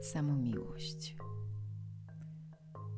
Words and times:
samomiłość. 0.00 1.16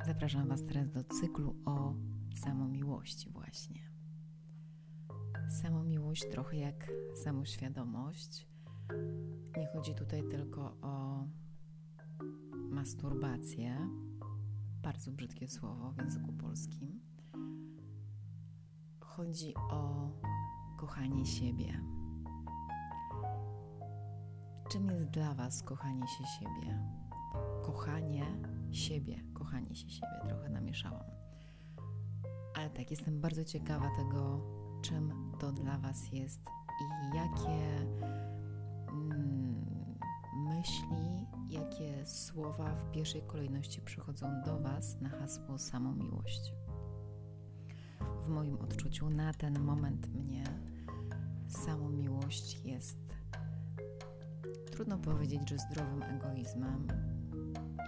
Zapraszam 0.07 0.49
Was 0.49 0.67
teraz 0.67 0.91
do 0.91 1.05
cyklu 1.05 1.57
o 1.67 1.95
samomiłości 2.35 3.31
właśnie. 3.31 3.93
Samomiłość 5.63 6.25
trochę 6.31 6.57
jak 6.57 6.93
samoświadomość. 7.25 8.49
Nie 9.57 9.67
chodzi 9.67 9.95
tutaj 9.95 10.23
tylko 10.31 10.77
o 10.83 11.27
masturbację, 12.71 13.89
bardzo 14.83 15.13
brzydkie 15.13 15.49
słowo 15.49 15.93
w 15.93 15.99
języku 15.99 16.33
polskim. 16.33 17.01
Chodzi 19.01 19.55
o 19.55 20.11
kochanie 20.77 21.27
siebie 21.27 21.81
Czym 24.73 24.91
jest 24.91 25.11
dla 25.11 25.35
Was 25.35 25.63
kochanie 25.63 26.09
się 26.09 26.25
siebie? 26.25 26.79
Kochanie 27.63 28.27
siebie, 28.71 29.23
kochanie 29.35 29.75
się 29.77 29.91
siebie, 29.91 30.29
trochę 30.29 30.49
namieszałam. 30.49 31.05
Ale 32.57 32.71
tak, 32.71 32.91
jestem 32.91 33.21
bardzo 33.21 33.45
ciekawa 33.45 33.91
tego, 33.97 34.41
czym 34.83 35.33
to 35.41 35.53
dla 35.53 35.79
Was 35.79 36.13
jest 36.13 36.41
i 36.81 37.17
jakie 37.17 37.87
mm, 38.93 39.99
myśli, 40.37 41.27
jakie 41.49 42.07
słowa 42.07 42.75
w 42.75 42.91
pierwszej 42.91 43.23
kolejności 43.23 43.81
przychodzą 43.81 44.43
do 44.45 44.61
Was 44.61 45.01
na 45.01 45.09
hasło 45.09 45.59
samomiłość. 45.59 46.55
W 48.25 48.29
moim 48.29 48.59
odczuciu 48.61 49.11
na 49.11 49.35
ten 49.35 49.61
moment 49.61 50.15
mnie 50.15 50.45
samomiłość 51.49 52.65
jest 52.65 53.12
Trudno 54.73 54.99
powiedzieć, 54.99 55.49
że 55.49 55.59
zdrowym 55.59 56.03
egoizmem 56.03 56.87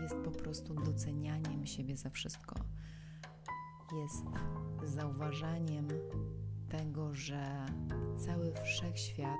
jest 0.02 0.16
po 0.24 0.30
prostu 0.30 0.74
docenianiem 0.74 1.66
siebie 1.66 1.96
za 1.96 2.10
wszystko. 2.10 2.54
Jest 3.96 4.24
zauważaniem 4.82 5.88
tego, 6.68 7.14
że 7.14 7.66
cały 8.18 8.52
wszechświat 8.64 9.38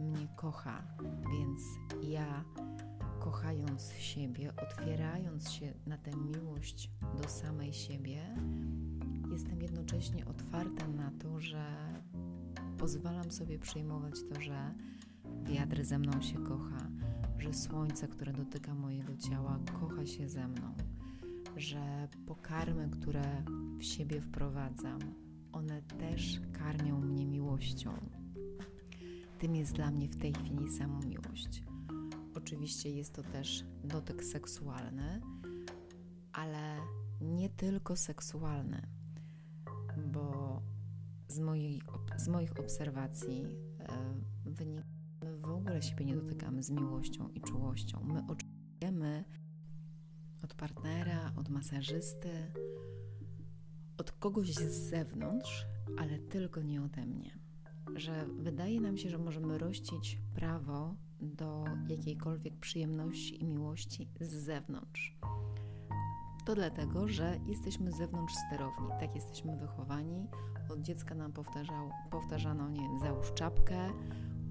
mnie 0.00 0.28
kocha, 0.36 0.82
więc 1.32 1.60
ja, 2.02 2.44
kochając 3.20 3.92
siebie, 3.92 4.52
otwierając 4.56 5.50
się 5.50 5.74
na 5.86 5.98
tę 5.98 6.10
miłość 6.10 6.90
do 7.22 7.28
samej 7.28 7.72
siebie, 7.72 8.36
jestem 9.32 9.62
jednocześnie 9.62 10.26
otwarta 10.26 10.88
na 10.88 11.12
to, 11.22 11.40
że 11.40 11.64
pozwalam 12.78 13.30
sobie 13.30 13.58
przyjmować 13.58 14.14
to, 14.34 14.40
że 14.40 14.74
wiatr 15.44 15.84
ze 15.84 15.98
mną 15.98 16.22
się 16.22 16.34
kocha, 16.34 16.88
że 17.38 17.54
słońce, 17.54 18.08
które 18.08 18.32
dotyka 18.32 18.74
mojego 18.74 19.16
ciała, 19.16 19.58
kocha 19.80 20.06
się 20.06 20.28
ze 20.28 20.48
mną, 20.48 20.74
że 21.56 22.08
pokarmy, 22.26 22.90
które 22.90 23.44
w 23.78 23.84
siebie 23.84 24.20
wprowadzam, 24.20 24.98
one 25.52 25.82
też 25.82 26.40
karmią 26.52 27.00
mnie 27.00 27.26
miłością. 27.26 27.92
Tym 29.38 29.56
jest 29.56 29.72
dla 29.72 29.90
mnie 29.90 30.08
w 30.08 30.16
tej 30.16 30.32
chwili 30.32 30.70
samą 30.70 31.00
miłość. 31.00 31.64
Oczywiście 32.34 32.90
jest 32.90 33.12
to 33.14 33.22
też 33.22 33.64
dotyk 33.84 34.24
seksualny, 34.24 35.20
ale 36.32 36.76
nie 37.20 37.48
tylko 37.48 37.96
seksualny, 37.96 38.82
bo 40.12 40.60
z, 41.28 41.38
mojej, 41.38 41.82
z 42.16 42.28
moich 42.28 42.60
obserwacji 42.60 43.44
e, 43.80 44.14
wynika 44.44 45.01
ogóle 45.62 45.82
siebie 45.82 46.04
nie 46.04 46.16
dotykamy 46.16 46.62
z 46.62 46.70
miłością 46.70 47.28
i 47.28 47.40
czułością. 47.40 48.04
My 48.04 48.22
oczekujemy 48.28 49.24
od 50.42 50.54
partnera, 50.54 51.32
od 51.36 51.48
masażysty, 51.48 52.52
od 53.98 54.12
kogoś 54.12 54.54
z 54.54 54.90
zewnątrz, 54.90 55.66
ale 55.98 56.18
tylko 56.18 56.62
nie 56.62 56.82
ode 56.82 57.06
mnie. 57.06 57.38
Że 57.96 58.26
wydaje 58.38 58.80
nam 58.80 58.96
się, 58.96 59.10
że 59.10 59.18
możemy 59.18 59.58
rościć 59.58 60.18
prawo 60.34 60.94
do 61.20 61.64
jakiejkolwiek 61.88 62.56
przyjemności 62.56 63.42
i 63.42 63.44
miłości 63.44 64.08
z 64.20 64.30
zewnątrz. 64.32 65.18
To 66.46 66.54
dlatego, 66.54 67.08
że 67.08 67.40
jesteśmy 67.46 67.92
zewnątrz 67.92 68.34
sterowni, 68.46 68.88
tak 69.00 69.14
jesteśmy 69.14 69.56
wychowani. 69.56 70.26
Od 70.70 70.80
dziecka 70.80 71.14
nam 71.14 71.32
powtarzano, 72.10 72.70
nie 72.70 72.80
wiem, 72.80 72.98
załóż 72.98 73.32
czapkę, 73.34 73.90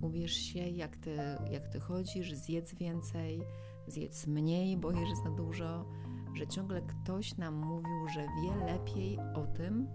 ubierz 0.01 0.33
się, 0.33 0.59
jak 0.59 0.97
ty, 0.97 1.17
jak 1.51 1.67
ty 1.67 1.79
chodzisz, 1.79 2.33
zjedz 2.33 2.73
więcej, 2.73 3.41
zjedz 3.87 4.27
mniej, 4.27 4.77
bo 4.77 4.91
jesz 4.91 5.09
za 5.23 5.29
dużo, 5.29 5.85
że 6.33 6.47
ciągle 6.47 6.81
ktoś 6.81 7.37
nam 7.37 7.55
mówił, 7.55 8.07
że 8.13 8.21
wie 8.21 8.65
lepiej 8.65 9.17
o 9.35 9.47
tym, 9.57 9.87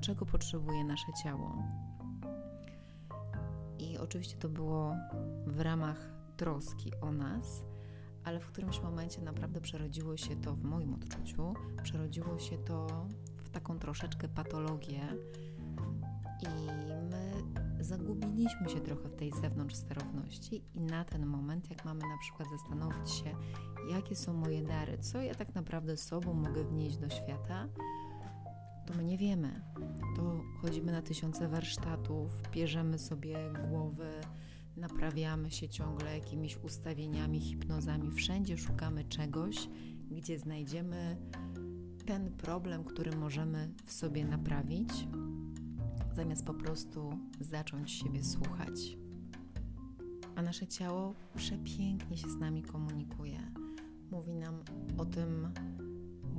czego 0.00 0.26
potrzebuje 0.26 0.84
nasze 0.84 1.12
ciało. 1.22 1.62
I 3.78 3.98
oczywiście 3.98 4.36
to 4.36 4.48
było 4.48 4.96
w 5.46 5.60
ramach 5.60 6.12
troski 6.36 6.92
o 7.00 7.12
nas, 7.12 7.64
ale 8.24 8.40
w 8.40 8.46
którymś 8.46 8.80
momencie 8.80 9.22
naprawdę 9.22 9.60
przerodziło 9.60 10.16
się 10.16 10.36
to, 10.36 10.54
w 10.54 10.62
moim 10.62 10.94
odczuciu, 10.94 11.54
przerodziło 11.82 12.38
się 12.38 12.58
to 12.58 13.06
w 13.44 13.50
taką 13.50 13.78
troszeczkę 13.78 14.28
patologię 14.28 15.00
i 16.42 16.66
my 17.10 17.31
zagubiliśmy 17.84 18.68
się 18.68 18.80
trochę 18.80 19.08
w 19.08 19.14
tej 19.14 19.32
zewnątrz 19.32 19.74
sterowności 19.74 20.64
i 20.74 20.80
na 20.80 21.04
ten 21.04 21.26
moment, 21.26 21.70
jak 21.70 21.84
mamy 21.84 22.00
na 22.00 22.18
przykład 22.20 22.48
zastanowić 22.50 23.10
się, 23.10 23.36
jakie 23.90 24.16
są 24.16 24.34
moje 24.34 24.62
dary, 24.62 24.98
co 24.98 25.20
ja 25.20 25.34
tak 25.34 25.54
naprawdę 25.54 25.96
sobą 25.96 26.34
mogę 26.34 26.64
wnieść 26.64 26.98
do 26.98 27.08
świata, 27.08 27.68
to 28.86 28.94
my 28.94 29.04
nie 29.04 29.18
wiemy. 29.18 29.62
To 30.16 30.40
chodzimy 30.60 30.92
na 30.92 31.02
tysiące 31.02 31.48
warsztatów, 31.48 32.42
bierzemy 32.52 32.98
sobie 32.98 33.36
głowy, 33.68 34.10
naprawiamy 34.76 35.50
się 35.50 35.68
ciągle 35.68 36.18
jakimiś 36.18 36.56
ustawieniami, 36.56 37.40
hipnozami. 37.40 38.10
Wszędzie 38.10 38.58
szukamy 38.58 39.04
czegoś, 39.04 39.68
gdzie 40.10 40.38
znajdziemy 40.38 41.16
ten 42.06 42.30
problem, 42.30 42.84
który 42.84 43.16
możemy 43.16 43.70
w 43.84 43.92
sobie 43.92 44.24
naprawić 44.24 45.06
zamiast 46.14 46.44
po 46.44 46.54
prostu 46.54 47.18
zacząć 47.40 47.90
siebie 47.90 48.24
słuchać. 48.24 48.96
A 50.36 50.42
nasze 50.42 50.66
ciało 50.66 51.14
przepięknie 51.36 52.16
się 52.16 52.30
z 52.30 52.36
nami 52.36 52.62
komunikuje. 52.62 53.38
Mówi 54.10 54.34
nam 54.34 54.54
o 54.98 55.04
tym, 55.04 55.48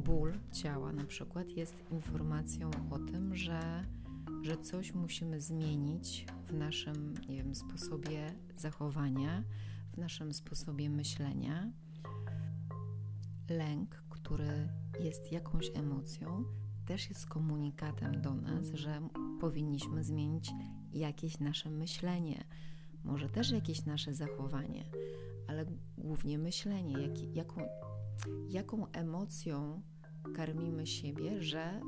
ból 0.06 0.34
ciała 0.52 0.94
na 0.94 1.06
przykład 1.06 1.50
jest 1.50 1.76
informacją 1.92 2.72
o 2.90 3.00
tym, 3.00 3.36
że, 3.36 3.86
że 4.42 4.58
coś 4.58 4.94
musimy 4.94 5.42
zmienić 5.42 6.26
w 6.48 6.54
naszym 6.54 7.14
nie 7.30 7.36
wiem, 7.36 7.56
sposobie 7.56 8.34
zachowania, 8.56 9.44
w 9.94 9.98
naszym 9.98 10.34
sposobie 10.34 10.90
myślenia. 10.90 11.72
Lęk, 13.50 14.04
który 14.10 14.70
jest 15.00 15.32
jakąś 15.32 15.72
emocją, 15.76 16.44
też 16.86 17.10
jest 17.10 17.26
komunikatem 17.26 18.22
do 18.22 18.36
nas, 18.36 18.68
że 18.74 19.02
powinniśmy 19.42 20.04
zmienić 20.04 20.52
jakieś 20.94 21.40
nasze 21.40 21.70
myślenie, 21.70 22.44
może 23.04 23.30
też 23.30 23.52
jakieś 23.52 23.86
nasze 23.86 24.14
zachowanie, 24.14 24.86
ale 25.48 25.66
głównie 25.98 26.38
myślenie, 26.38 27.02
jak, 27.02 27.36
jaką, 27.36 27.62
jaką 28.48 28.92
emocją 28.92 29.82
karmimy 30.36 30.88
siebie, 30.88 31.42
że 31.42 31.82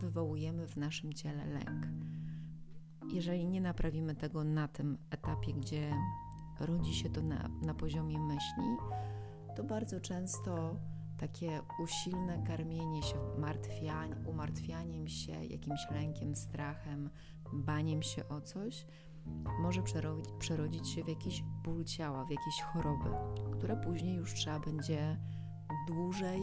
wywołujemy 0.00 0.68
w 0.68 0.76
naszym 0.76 1.12
ciele 1.12 1.46
lęk. 1.46 1.86
Jeżeli 3.12 3.46
nie 3.46 3.60
naprawimy 3.60 4.14
tego 4.14 4.44
na 4.44 4.68
tym 4.68 4.98
etapie, 5.10 5.52
gdzie 5.52 5.92
rodzi 6.60 6.94
się 6.94 7.10
to 7.10 7.22
na, 7.22 7.48
na 7.62 7.74
poziomie 7.74 8.18
myśli, 8.18 8.76
to 9.56 9.64
bardzo 9.64 10.00
często 10.00 10.76
takie 11.16 11.60
usilne 11.82 12.42
karmienie 12.46 13.02
się, 13.02 13.16
umartwianiem 14.26 15.08
się, 15.08 15.44
jakimś 15.44 15.90
lękiem, 15.90 16.36
strachem, 16.36 17.10
baniem 17.52 18.02
się 18.02 18.28
o 18.28 18.40
coś, 18.40 18.86
może 19.60 19.82
przerodzić, 19.82 20.32
przerodzić 20.38 20.88
się 20.88 21.04
w 21.04 21.08
jakiś 21.08 21.42
ból 21.64 21.84
ciała, 21.84 22.24
w 22.24 22.30
jakieś 22.30 22.60
choroby, 22.60 23.10
które 23.52 23.76
później 23.76 24.16
już 24.16 24.34
trzeba 24.34 24.60
będzie 24.60 25.16
dłużej, 25.88 26.40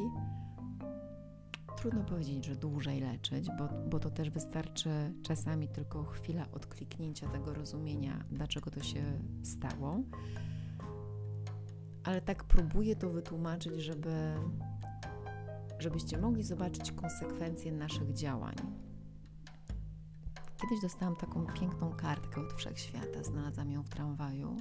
trudno 1.77 2.03
powiedzieć, 2.03 2.45
że 2.45 2.55
dłużej 2.55 2.99
leczyć, 2.99 3.47
bo, 3.57 3.69
bo 3.89 3.99
to 3.99 4.11
też 4.11 4.29
wystarczy 4.29 5.13
czasami 5.23 5.67
tylko 5.67 6.03
chwila 6.03 6.51
odkliknięcia 6.51 7.27
tego 7.29 7.53
rozumienia, 7.53 8.23
dlaczego 8.31 8.71
to 8.71 8.83
się 8.83 9.03
stało 9.43 9.99
ale 12.03 12.21
tak 12.21 12.43
próbuję 12.43 12.95
to 12.95 13.09
wytłumaczyć, 13.09 13.73
żeby, 13.75 14.33
żebyście 15.79 16.17
mogli 16.17 16.43
zobaczyć 16.43 16.91
konsekwencje 16.91 17.71
naszych 17.71 18.13
działań. 18.13 18.55
Kiedyś 20.61 20.81
dostałam 20.81 21.15
taką 21.15 21.45
piękną 21.45 21.91
kartkę 21.91 22.41
od 22.41 22.53
wszechświata, 22.53 23.23
znalazłam 23.23 23.71
ją 23.71 23.83
w 23.83 23.89
tramwaju, 23.89 24.57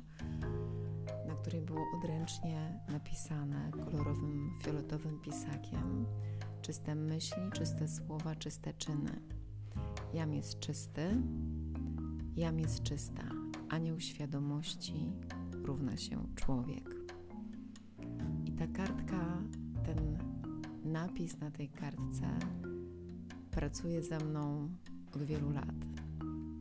na 1.28 1.34
której 1.34 1.62
było 1.62 1.80
odręcznie 1.98 2.80
napisane 2.88 3.70
kolorowym 3.84 4.50
fioletowym 4.62 5.20
pisakiem 5.20 6.06
czyste 6.62 6.94
myśli, 6.94 7.42
czyste 7.52 7.88
słowa, 7.88 8.36
czyste 8.36 8.74
czyny. 8.74 9.20
Jam 10.14 10.34
jest 10.34 10.60
czysty, 10.60 11.22
jam 12.36 12.60
jest 12.60 12.82
czysta. 12.82 13.22
Anioł 13.68 14.00
świadomości 14.00 15.12
równa 15.64 15.96
się 15.96 16.26
człowiek. 16.34 17.01
Ta 18.62 18.68
kartka, 18.68 19.42
ten 19.86 20.18
napis 20.84 21.38
na 21.40 21.50
tej 21.50 21.68
kartce 21.68 22.26
pracuje 23.50 24.02
ze 24.02 24.18
mną 24.18 24.68
od 25.14 25.22
wielu 25.22 25.50
lat, 25.50 25.74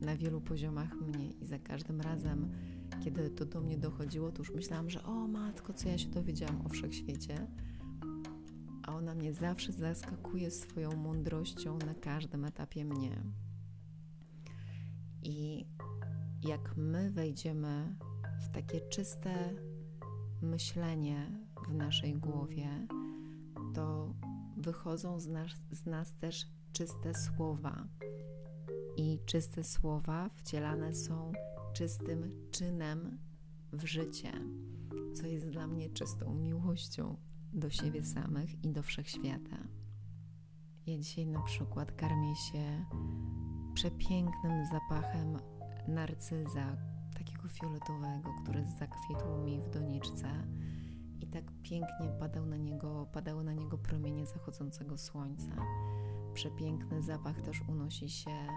na 0.01 0.15
wielu 0.15 0.42
poziomach 0.42 0.95
mnie 0.95 1.30
i 1.30 1.45
za 1.45 1.59
każdym 1.59 2.01
razem, 2.01 2.51
kiedy 3.03 3.30
to 3.30 3.45
do 3.45 3.62
mnie 3.62 3.77
dochodziło, 3.77 4.31
to 4.31 4.42
już 4.42 4.51
myślałam, 4.51 4.89
że 4.89 5.03
o 5.03 5.27
matko, 5.27 5.74
co 5.74 5.89
ja 5.89 5.98
się 5.98 6.09
dowiedziałam 6.09 6.65
o 6.65 6.69
wszechświecie, 6.69 7.48
a 8.83 8.95
ona 8.95 9.15
mnie 9.15 9.33
zawsze 9.33 9.71
zaskakuje 9.71 10.51
swoją 10.51 10.95
mądrością 10.95 11.77
na 11.77 11.94
każdym 11.94 12.45
etapie 12.45 12.86
mnie. 12.86 13.24
I 15.24 15.65
jak 16.44 16.77
my 16.77 17.12
wejdziemy 17.12 17.95
w 18.39 18.50
takie 18.50 18.81
czyste 18.81 19.53
myślenie 20.42 21.32
w 21.68 21.74
naszej 21.74 22.14
głowie, 22.14 22.88
to 23.74 24.14
wychodzą 24.58 25.20
z 25.20 25.28
nas, 25.28 25.52
z 25.72 25.86
nas 25.86 26.16
też 26.16 26.48
czyste 26.74 27.14
słowa. 27.14 27.88
I 28.98 29.20
czyste 29.26 29.64
słowa 29.64 30.30
wcielane 30.36 30.94
są 30.96 31.32
czystym 31.74 32.50
czynem 32.52 33.20
w 33.74 33.86
życie, 33.86 34.32
co 35.14 35.28
jest 35.28 35.50
dla 35.50 35.68
mnie 35.68 35.90
czystą 35.90 36.36
miłością 36.36 37.18
do 37.54 37.70
siebie 37.70 38.04
samych 38.04 38.64
i 38.64 38.70
do 38.70 38.84
wszechświata. 38.84 39.58
Ja 40.86 40.98
dzisiaj 40.98 41.28
na 41.28 41.42
przykład 41.42 41.92
karmię 41.92 42.36
się 42.36 42.86
przepięknym 43.74 44.66
zapachem 44.66 45.38
narcyza, 45.88 46.78
takiego 47.42 47.50
fioletowego, 47.50 48.34
który 48.44 48.66
zakwitł 48.66 49.38
mi 49.46 49.62
w 49.62 49.70
doniczce 49.70 50.28
i 51.22 51.28
tak 51.28 51.44
pięknie 51.64 52.10
padał 52.20 52.46
na 52.46 52.58
niego, 52.58 53.08
padały 53.14 53.44
na 53.44 53.54
niego 53.54 53.78
promienie 53.78 54.26
zachodzącego 54.26 54.98
słońca. 54.98 55.52
Przepiękny 56.34 57.02
zapach 57.02 57.42
też 57.42 57.62
unosi 57.68 58.10
się 58.10 58.48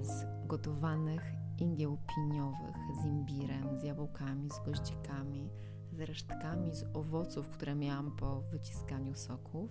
z 0.00 0.24
gotowanych 0.46 1.22
ingieł 1.58 1.98
piniowych, 2.14 2.76
z 3.02 3.06
imbirem, 3.06 3.78
z 3.78 3.82
jabłkami, 3.82 4.50
z 4.50 4.64
goździkami, 4.66 5.50
z 5.92 6.00
resztkami 6.00 6.74
z 6.74 6.84
owoców, 6.94 7.48
które 7.48 7.74
miałam 7.74 8.16
po 8.16 8.40
wyciskaniu 8.40 9.14
soków. 9.14 9.70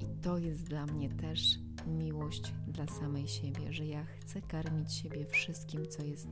I 0.00 0.06
to 0.22 0.38
jest 0.38 0.62
dla 0.62 0.86
mnie 0.86 1.08
też 1.08 1.58
miłość 1.86 2.54
dla 2.66 2.86
samej 2.86 3.28
siebie, 3.28 3.72
że 3.72 3.86
ja 3.86 4.04
chcę 4.04 4.42
karmić 4.42 4.92
siebie 4.92 5.26
wszystkim, 5.26 5.88
co 5.88 6.02
jest 6.02 6.28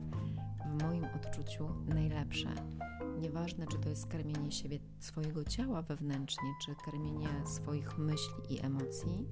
w 0.65 0.83
moim 0.83 1.05
odczuciu 1.05 1.69
najlepsze. 1.85 2.49
Nieważne, 3.19 3.67
czy 3.67 3.77
to 3.77 3.89
jest 3.89 4.07
karmienie 4.07 4.51
siebie 4.51 4.79
swojego 4.99 5.43
ciała 5.43 5.81
wewnętrznie, 5.81 6.49
czy 6.65 6.75
karmienie 6.85 7.27
swoich 7.45 7.97
myśli 7.97 8.33
i 8.49 8.65
emocji, 8.65 9.27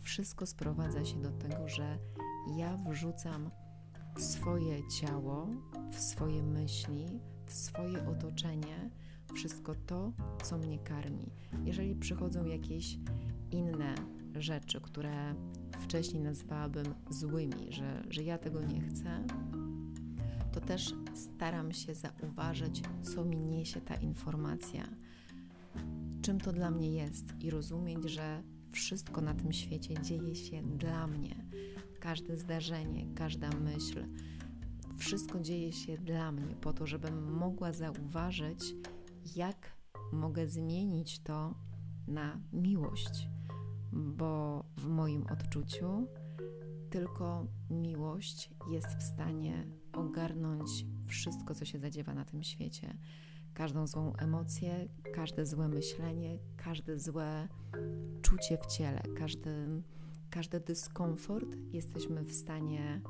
wszystko 0.00 0.46
sprowadza 0.46 1.04
się 1.04 1.22
do 1.22 1.30
tego, 1.30 1.68
że 1.68 1.98
ja 2.56 2.76
wrzucam 2.76 3.50
w 4.16 4.22
swoje 4.22 4.88
ciało, 4.88 5.48
w 5.92 5.98
swoje 5.98 6.42
myśli, 6.42 7.06
w 7.46 7.52
swoje 7.52 8.08
otoczenie 8.08 8.90
wszystko 9.34 9.74
to, 9.86 10.12
co 10.42 10.58
mnie 10.58 10.78
karmi. 10.78 11.30
Jeżeli 11.64 11.94
przychodzą 11.94 12.44
jakieś 12.44 12.98
inne 13.50 13.94
rzeczy, 14.34 14.80
które 14.80 15.34
wcześniej 15.78 16.22
nazwałabym 16.22 16.94
złymi, 17.10 17.72
że, 17.72 18.04
że 18.10 18.22
ja 18.22 18.38
tego 18.38 18.62
nie 18.62 18.80
chcę, 18.80 19.24
to 20.52 20.60
też 20.60 20.94
staram 21.14 21.72
się 21.72 21.94
zauważyć, 21.94 22.82
co 23.02 23.24
mi 23.24 23.40
niesie 23.40 23.80
ta 23.80 23.94
informacja, 23.94 24.84
czym 26.22 26.40
to 26.40 26.52
dla 26.52 26.70
mnie 26.70 26.92
jest? 26.92 27.24
I 27.40 27.50
rozumieć, 27.50 28.04
że 28.04 28.42
wszystko 28.72 29.20
na 29.20 29.34
tym 29.34 29.52
świecie 29.52 29.94
dzieje 30.02 30.34
się 30.34 30.62
dla 30.62 31.06
mnie. 31.06 31.44
Każde 32.00 32.36
zdarzenie, 32.36 33.06
każda 33.14 33.50
myśl, 33.50 34.04
wszystko 34.96 35.40
dzieje 35.40 35.72
się 35.72 35.98
dla 35.98 36.32
mnie, 36.32 36.56
po 36.56 36.72
to, 36.72 36.86
żebym 36.86 37.32
mogła 37.32 37.72
zauważyć, 37.72 38.74
jak 39.36 39.76
mogę 40.12 40.48
zmienić 40.48 41.18
to 41.18 41.54
na 42.06 42.40
miłość, 42.52 43.28
bo 43.92 44.64
w 44.76 44.86
moim 44.86 45.26
odczuciu 45.26 46.06
tylko 46.90 47.46
miłość 47.70 48.50
jest 48.70 48.88
w 48.88 49.02
stanie 49.02 49.66
ogarnąć 49.98 50.86
wszystko, 51.06 51.54
co 51.54 51.64
się 51.64 51.78
zadziewa 51.78 52.14
na 52.14 52.24
tym 52.24 52.42
świecie. 52.42 52.96
Każdą 53.54 53.86
złą 53.86 54.16
emocję, 54.16 54.88
każde 55.14 55.46
złe 55.46 55.68
myślenie, 55.68 56.38
każde 56.56 56.98
złe 56.98 57.48
czucie 58.22 58.58
w 58.58 58.66
ciele, 58.66 59.02
każdy, 59.18 59.82
każdy 60.30 60.60
dyskomfort 60.60 61.48
jesteśmy 61.72 62.24
w 62.24 62.32
stanie 62.32 63.00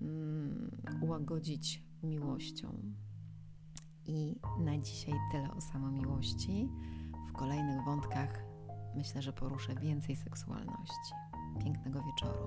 mm, 0.00 0.70
ułagodzić 1.00 1.82
miłością. 2.02 2.92
I 4.06 4.36
na 4.58 4.78
dzisiaj 4.78 5.14
tyle 5.32 5.54
o 5.54 5.60
samomiłości. 5.60 6.68
W 7.28 7.32
kolejnych 7.32 7.84
wątkach 7.84 8.44
myślę, 8.94 9.22
że 9.22 9.32
poruszę 9.32 9.74
więcej 9.74 10.16
seksualności. 10.16 11.14
Pięknego 11.64 12.02
wieczoru. 12.02 12.46